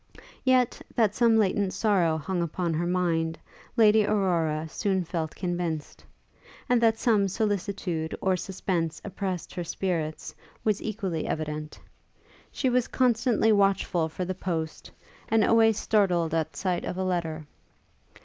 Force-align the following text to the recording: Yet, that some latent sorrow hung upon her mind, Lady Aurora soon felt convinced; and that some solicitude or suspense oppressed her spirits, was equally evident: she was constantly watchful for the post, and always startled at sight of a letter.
Yet, 0.43 0.81
that 0.95 1.13
some 1.13 1.37
latent 1.37 1.73
sorrow 1.73 2.17
hung 2.17 2.41
upon 2.41 2.73
her 2.73 2.87
mind, 2.87 3.37
Lady 3.77 4.03
Aurora 4.03 4.67
soon 4.67 5.03
felt 5.03 5.35
convinced; 5.35 6.03
and 6.67 6.81
that 6.81 6.97
some 6.97 7.27
solicitude 7.27 8.17
or 8.19 8.35
suspense 8.35 8.99
oppressed 9.05 9.53
her 9.53 9.63
spirits, 9.63 10.33
was 10.63 10.81
equally 10.81 11.27
evident: 11.27 11.79
she 12.51 12.67
was 12.67 12.87
constantly 12.87 13.51
watchful 13.51 14.09
for 14.09 14.25
the 14.25 14.33
post, 14.33 14.89
and 15.29 15.43
always 15.43 15.77
startled 15.77 16.33
at 16.33 16.55
sight 16.55 16.83
of 16.83 16.97
a 16.97 17.03
letter. 17.03 17.45